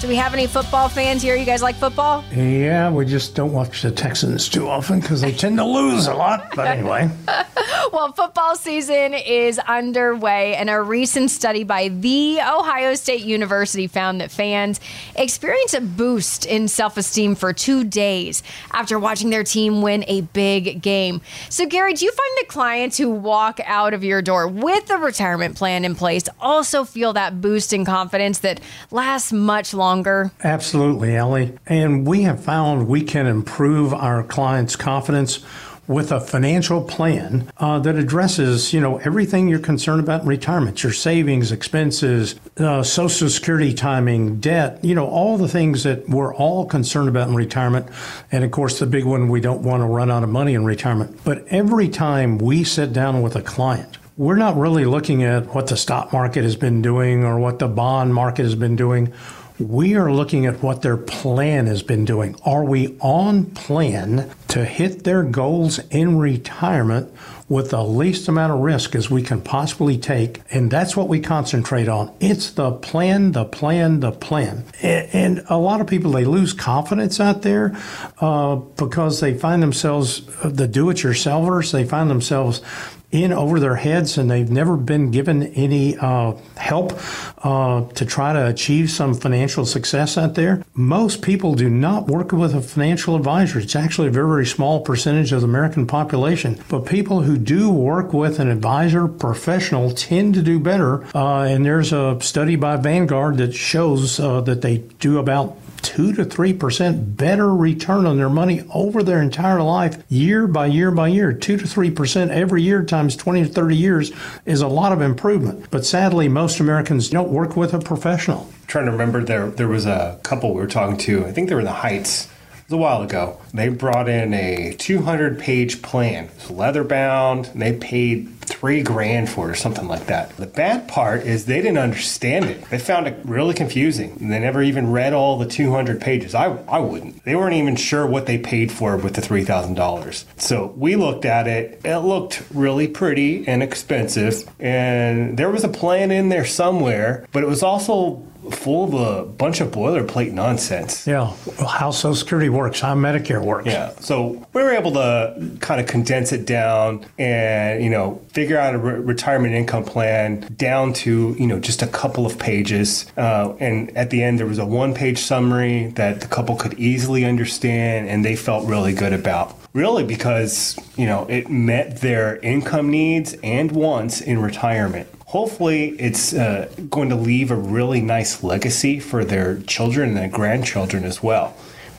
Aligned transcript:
Do 0.00 0.08
we 0.08 0.16
have 0.16 0.32
any 0.32 0.46
football 0.46 0.88
fans 0.88 1.20
here? 1.20 1.36
You 1.36 1.44
guys 1.44 1.60
like 1.60 1.74
football? 1.74 2.24
Yeah, 2.32 2.90
we 2.90 3.04
just 3.04 3.34
don't 3.34 3.52
watch 3.52 3.82
the 3.82 3.90
Texans 3.90 4.48
too 4.48 4.66
often 4.66 5.00
because 5.00 5.20
they 5.20 5.30
tend 5.30 5.58
to 5.58 5.64
lose 5.64 6.06
a 6.06 6.14
lot. 6.14 6.56
But 6.56 6.68
anyway. 6.68 7.10
well, 7.92 8.10
football 8.12 8.56
season 8.56 9.12
is 9.12 9.58
underway, 9.58 10.56
and 10.56 10.70
a 10.70 10.80
recent 10.80 11.30
study 11.30 11.64
by 11.64 11.88
The 11.88 12.40
Ohio 12.40 12.94
State 12.94 13.20
University 13.20 13.86
found 13.88 14.22
that 14.22 14.30
fans 14.30 14.80
experience 15.16 15.74
a 15.74 15.82
boost 15.82 16.46
in 16.46 16.66
self 16.66 16.96
esteem 16.96 17.34
for 17.34 17.52
two 17.52 17.84
days 17.84 18.42
after 18.72 18.98
watching 18.98 19.28
their 19.28 19.44
team 19.44 19.82
win 19.82 20.06
a 20.08 20.22
big 20.22 20.80
game. 20.80 21.20
So, 21.50 21.66
Gary, 21.66 21.92
do 21.92 22.06
you 22.06 22.12
find 22.12 22.38
that 22.38 22.48
clients 22.48 22.96
who 22.96 23.10
walk 23.10 23.60
out 23.66 23.92
of 23.92 24.02
your 24.02 24.22
door 24.22 24.48
with 24.48 24.88
a 24.88 24.96
retirement 24.96 25.56
plan 25.56 25.84
in 25.84 25.94
place 25.94 26.24
also 26.40 26.84
feel 26.84 27.12
that 27.12 27.42
boost 27.42 27.74
in 27.74 27.84
confidence 27.84 28.38
that 28.38 28.60
lasts 28.90 29.30
much 29.30 29.74
longer? 29.74 29.89
Longer? 29.90 30.30
Absolutely, 30.44 31.16
Ellie. 31.16 31.58
And 31.66 32.06
we 32.06 32.22
have 32.22 32.42
found 32.42 32.86
we 32.86 33.02
can 33.02 33.26
improve 33.26 33.92
our 33.92 34.22
clients' 34.22 34.76
confidence 34.76 35.40
with 35.88 36.12
a 36.12 36.20
financial 36.20 36.80
plan 36.84 37.50
uh, 37.56 37.76
that 37.80 37.96
addresses, 37.96 38.72
you 38.72 38.80
know, 38.80 38.98
everything 38.98 39.48
you're 39.48 39.58
concerned 39.58 40.00
about 40.00 40.22
in 40.22 40.28
retirement, 40.28 40.84
your 40.84 40.92
savings, 40.92 41.50
expenses, 41.50 42.36
uh, 42.58 42.80
social 42.84 43.28
security 43.28 43.74
timing, 43.74 44.38
debt, 44.38 44.78
you 44.84 44.94
know, 44.94 45.08
all 45.08 45.36
the 45.36 45.48
things 45.48 45.82
that 45.82 46.08
we're 46.08 46.32
all 46.32 46.64
concerned 46.64 47.08
about 47.08 47.26
in 47.26 47.34
retirement. 47.34 47.84
And 48.30 48.44
of 48.44 48.52
course, 48.52 48.78
the 48.78 48.86
big 48.86 49.04
one, 49.04 49.28
we 49.28 49.40
don't 49.40 49.62
want 49.62 49.80
to 49.80 49.86
run 49.86 50.08
out 50.08 50.22
of 50.22 50.28
money 50.28 50.54
in 50.54 50.64
retirement. 50.64 51.18
But 51.24 51.44
every 51.48 51.88
time 51.88 52.38
we 52.38 52.62
sit 52.62 52.92
down 52.92 53.22
with 53.22 53.34
a 53.34 53.42
client, 53.42 53.98
we're 54.16 54.36
not 54.36 54.56
really 54.56 54.84
looking 54.84 55.24
at 55.24 55.46
what 55.54 55.66
the 55.66 55.76
stock 55.76 56.12
market 56.12 56.44
has 56.44 56.54
been 56.54 56.82
doing 56.82 57.24
or 57.24 57.40
what 57.40 57.58
the 57.58 57.66
bond 57.66 58.14
market 58.14 58.42
has 58.42 58.54
been 58.54 58.76
doing 58.76 59.12
we 59.60 59.94
are 59.94 60.10
looking 60.10 60.46
at 60.46 60.62
what 60.62 60.82
their 60.82 60.96
plan 60.96 61.66
has 61.66 61.82
been 61.82 62.04
doing. 62.04 62.34
Are 62.44 62.64
we 62.64 62.96
on 63.00 63.46
plan 63.46 64.30
to 64.48 64.64
hit 64.64 65.04
their 65.04 65.22
goals 65.22 65.78
in 65.90 66.18
retirement 66.18 67.12
with 67.48 67.70
the 67.70 67.82
least 67.84 68.28
amount 68.28 68.52
of 68.52 68.60
risk 68.60 68.94
as 68.94 69.10
we 69.10 69.22
can 69.22 69.40
possibly 69.40 69.98
take? 69.98 70.40
And 70.50 70.70
that's 70.70 70.96
what 70.96 71.08
we 71.08 71.20
concentrate 71.20 71.88
on. 71.88 72.14
It's 72.20 72.50
the 72.50 72.72
plan, 72.72 73.32
the 73.32 73.44
plan, 73.44 74.00
the 74.00 74.12
plan. 74.12 74.64
And 74.82 75.44
a 75.48 75.58
lot 75.58 75.80
of 75.80 75.86
people, 75.86 76.12
they 76.12 76.24
lose 76.24 76.52
confidence 76.54 77.20
out 77.20 77.42
there 77.42 77.76
uh, 78.20 78.56
because 78.56 79.20
they 79.20 79.34
find 79.36 79.62
themselves, 79.62 80.24
the 80.42 80.66
do 80.66 80.88
it 80.90 80.98
yourselfers, 80.98 81.72
they 81.72 81.84
find 81.84 82.08
themselves 82.08 82.62
in 83.10 83.32
over 83.32 83.58
their 83.58 83.76
heads 83.76 84.16
and 84.18 84.30
they've 84.30 84.50
never 84.50 84.76
been 84.76 85.10
given 85.10 85.42
any 85.54 85.96
uh, 85.98 86.32
help 86.56 86.92
uh, 87.38 87.84
to 87.90 88.04
try 88.04 88.32
to 88.32 88.46
achieve 88.46 88.90
some 88.90 89.14
financial 89.14 89.66
success 89.66 90.16
out 90.16 90.34
there. 90.34 90.64
Most 90.74 91.22
people 91.22 91.54
do 91.54 91.68
not 91.68 92.06
work 92.06 92.32
with 92.32 92.54
a 92.54 92.60
financial 92.60 93.16
advisor. 93.16 93.58
It's 93.58 93.76
actually 93.76 94.08
a 94.08 94.12
very, 94.12 94.28
very 94.28 94.46
small 94.46 94.80
percentage 94.80 95.32
of 95.32 95.40
the 95.40 95.46
American 95.48 95.86
population. 95.86 96.62
But 96.68 96.86
people 96.86 97.22
who 97.22 97.36
do 97.36 97.70
work 97.70 98.12
with 98.12 98.38
an 98.38 98.48
advisor 98.48 99.08
professional 99.08 99.90
tend 99.90 100.34
to 100.34 100.42
do 100.42 100.60
better. 100.60 101.04
Uh, 101.16 101.42
and 101.42 101.64
there's 101.64 101.92
a 101.92 102.18
study 102.20 102.56
by 102.56 102.76
Vanguard 102.76 103.38
that 103.38 103.54
shows 103.54 104.20
uh, 104.20 104.40
that 104.42 104.62
they 104.62 104.78
do 105.00 105.18
about 105.18 105.56
two 105.82 106.12
to 106.14 106.24
three 106.24 106.52
percent 106.52 107.16
better 107.16 107.54
return 107.54 108.06
on 108.06 108.16
their 108.16 108.28
money 108.28 108.62
over 108.72 109.02
their 109.02 109.22
entire 109.22 109.62
life, 109.62 110.02
year 110.08 110.46
by 110.46 110.66
year 110.66 110.90
by 110.90 111.08
year. 111.08 111.32
Two 111.32 111.56
to 111.56 111.66
three 111.66 111.90
percent 111.90 112.30
every 112.30 112.62
year 112.62 112.84
times 112.84 113.16
20 113.16 113.44
to 113.44 113.48
30 113.48 113.76
years 113.76 114.12
is 114.46 114.60
a 114.60 114.68
lot 114.68 114.92
of 114.92 115.00
improvement. 115.00 115.66
But 115.70 115.84
sadly, 115.84 116.28
most 116.28 116.60
Americans 116.60 117.08
don't 117.10 117.30
work 117.30 117.56
with 117.56 117.74
a 117.74 117.78
professional. 117.78 118.48
I'm 118.60 118.66
trying 118.66 118.86
to 118.86 118.92
remember, 118.92 119.22
there 119.22 119.50
there 119.50 119.68
was 119.68 119.86
a 119.86 120.18
couple 120.22 120.54
we 120.54 120.60
were 120.60 120.66
talking 120.66 120.96
to. 120.98 121.26
I 121.26 121.32
think 121.32 121.48
they 121.48 121.54
were 121.54 121.60
in 121.60 121.66
the 121.66 121.72
Heights 121.72 122.28
a 122.72 122.76
while 122.76 123.02
ago. 123.02 123.38
They 123.52 123.68
brought 123.68 124.08
in 124.08 124.32
a 124.32 124.74
200 124.78 125.38
page 125.38 125.82
plan. 125.82 126.26
It's 126.36 126.50
leather 126.50 126.84
bound, 126.84 127.48
and 127.48 127.62
they 127.62 127.76
paid 127.76 128.39
three 128.60 128.82
grand 128.82 129.26
for 129.30 129.48
it 129.48 129.52
or 129.52 129.54
something 129.54 129.88
like 129.88 130.04
that. 130.06 130.36
The 130.36 130.46
bad 130.46 130.86
part 130.86 131.22
is 131.22 131.46
they 131.46 131.62
didn't 131.62 131.78
understand 131.78 132.44
it. 132.44 132.62
They 132.68 132.78
found 132.78 133.06
it 133.06 133.18
really 133.24 133.54
confusing. 133.54 134.16
They 134.28 134.38
never 134.38 134.62
even 134.62 134.92
read 134.92 135.14
all 135.14 135.38
the 135.38 135.46
200 135.46 135.98
pages. 135.98 136.34
I, 136.34 136.44
I 136.68 136.78
wouldn't. 136.78 137.24
They 137.24 137.34
weren't 137.34 137.54
even 137.54 137.74
sure 137.74 138.06
what 138.06 138.26
they 138.26 138.36
paid 138.36 138.70
for 138.70 138.98
with 138.98 139.14
the 139.14 139.22
$3,000. 139.22 140.24
So 140.36 140.74
we 140.76 140.94
looked 140.94 141.24
at 141.24 141.48
it. 141.48 141.80
It 141.86 141.98
looked 142.00 142.42
really 142.52 142.86
pretty 142.86 143.48
and 143.48 143.62
expensive. 143.62 144.46
And 144.60 145.38
there 145.38 145.48
was 145.48 145.64
a 145.64 145.68
plan 145.68 146.10
in 146.10 146.28
there 146.28 146.44
somewhere, 146.44 147.26
but 147.32 147.42
it 147.42 147.46
was 147.46 147.62
also 147.62 148.22
full 148.50 148.84
of 148.84 148.94
a 148.94 149.26
bunch 149.26 149.60
of 149.60 149.70
boilerplate 149.70 150.32
nonsense. 150.32 151.06
Yeah, 151.06 151.32
how 151.66 151.90
Social 151.90 152.14
Security 152.14 152.48
works, 152.48 152.80
how 152.80 152.94
Medicare 152.94 153.44
works. 153.44 153.66
Yeah, 153.66 153.92
so 154.00 154.46
we 154.52 154.62
were 154.62 154.72
able 154.72 154.92
to 154.92 155.56
kind 155.60 155.80
of 155.80 155.86
condense 155.86 156.32
it 156.32 156.46
down 156.46 157.06
and 157.18 157.82
you 157.82 157.90
know 157.90 158.20
figure 158.28 158.58
out 158.58 158.74
a 158.74 158.78
re- 158.78 159.00
retirement 159.00 159.54
income 159.54 159.84
plan 159.84 160.40
down 160.56 160.92
to 160.92 161.36
you 161.38 161.46
know 161.46 161.58
just 161.58 161.82
a 161.82 161.86
couple 161.86 162.26
of 162.26 162.38
pages. 162.38 163.06
Uh, 163.16 163.54
and 163.60 163.96
at 163.96 164.10
the 164.10 164.22
end, 164.22 164.38
there 164.38 164.46
was 164.46 164.58
a 164.58 164.66
one-page 164.66 165.18
summary 165.18 165.88
that 165.96 166.20
the 166.20 166.26
couple 166.26 166.56
could 166.56 166.74
easily 166.74 167.24
understand, 167.24 168.08
and 168.08 168.24
they 168.24 168.36
felt 168.36 168.66
really 168.68 168.92
good 168.92 169.12
about. 169.12 169.56
Really, 169.72 170.02
because 170.04 170.76
you 170.96 171.06
know 171.06 171.26
it 171.28 171.48
met 171.48 172.00
their 172.00 172.38
income 172.38 172.90
needs 172.90 173.34
and 173.42 173.70
wants 173.70 174.20
in 174.20 174.40
retirement 174.40 175.08
hopefully 175.30 175.90
it's 175.90 176.34
uh, 176.34 176.68
going 176.90 177.08
to 177.08 177.14
leave 177.14 177.52
a 177.52 177.56
really 177.56 178.00
nice 178.00 178.42
legacy 178.42 178.98
for 178.98 179.24
their 179.24 179.60
children 179.60 180.08
and 180.08 180.18
their 180.18 180.28
grandchildren 180.28 181.04
as 181.04 181.22
well, 181.22 181.50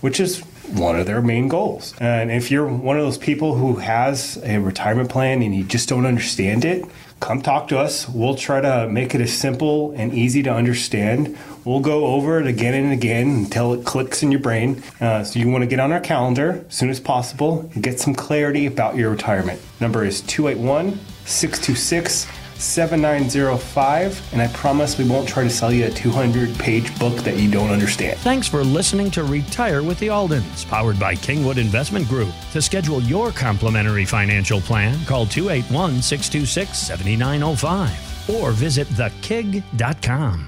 which 0.01 0.19
is 0.19 0.39
one 0.67 0.99
of 0.99 1.05
their 1.05 1.21
main 1.21 1.47
goals. 1.47 1.93
And 2.01 2.29
if 2.29 2.51
you're 2.51 2.67
one 2.67 2.97
of 2.97 3.03
those 3.03 3.17
people 3.17 3.55
who 3.55 3.75
has 3.75 4.37
a 4.43 4.57
retirement 4.57 5.09
plan 5.09 5.41
and 5.41 5.55
you 5.55 5.63
just 5.63 5.87
don't 5.87 6.05
understand 6.05 6.65
it, 6.65 6.83
come 7.21 7.41
talk 7.41 7.69
to 7.69 7.79
us. 7.79 8.07
We'll 8.09 8.35
try 8.35 8.59
to 8.59 8.89
make 8.89 9.15
it 9.15 9.21
as 9.21 9.31
simple 9.31 9.91
and 9.91 10.13
easy 10.13 10.43
to 10.43 10.53
understand. 10.53 11.37
We'll 11.63 11.79
go 11.79 12.07
over 12.07 12.37
it 12.41 12.47
again 12.47 12.73
and 12.73 12.91
again 12.91 13.29
until 13.29 13.71
it 13.73 13.85
clicks 13.85 14.23
in 14.23 14.31
your 14.33 14.41
brain. 14.41 14.83
Uh, 14.99 15.23
so 15.23 15.39
you 15.39 15.47
want 15.47 15.61
to 15.61 15.67
get 15.67 15.79
on 15.79 15.93
our 15.93 16.01
calendar 16.01 16.65
as 16.67 16.75
soon 16.75 16.89
as 16.89 16.99
possible 16.99 17.69
and 17.73 17.81
get 17.81 17.97
some 17.97 18.13
clarity 18.13 18.65
about 18.65 18.97
your 18.97 19.09
retirement. 19.09 19.61
Number 19.79 20.03
is 20.03 20.19
281 20.19 20.99
626 21.23 22.40
7905, 22.61 24.33
and 24.33 24.41
I 24.41 24.47
promise 24.47 24.97
we 24.97 25.07
won't 25.07 25.27
try 25.27 25.43
to 25.43 25.49
sell 25.49 25.71
you 25.71 25.85
a 25.85 25.89
200 25.89 26.57
page 26.57 26.97
book 26.99 27.17
that 27.23 27.37
you 27.37 27.49
don't 27.49 27.69
understand. 27.69 28.19
Thanks 28.19 28.47
for 28.47 28.63
listening 28.63 29.11
to 29.11 29.23
Retire 29.23 29.83
with 29.83 29.99
the 29.99 30.09
Aldens, 30.09 30.65
powered 30.65 30.99
by 30.99 31.15
Kingwood 31.15 31.57
Investment 31.57 32.07
Group. 32.07 32.33
To 32.51 32.61
schedule 32.61 33.01
your 33.01 33.31
complimentary 33.31 34.05
financial 34.05 34.61
plan, 34.61 34.97
call 35.05 35.25
281 35.25 36.01
626 36.01 36.77
7905 36.77 38.29
or 38.29 38.51
visit 38.51 38.87
thekig.com. 38.89 40.47